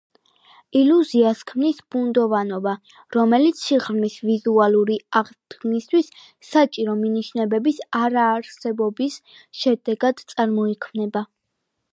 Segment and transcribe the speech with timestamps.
[0.77, 2.73] ილუზიას ქმნის ბუნდოვანება,
[3.17, 6.11] რომელიც სიღრმის ვიზუალური აღქმისთვის
[6.55, 9.23] საჭირო მინიშნებების არარსებობის
[9.63, 11.27] შედეგად წარმოიქმნება.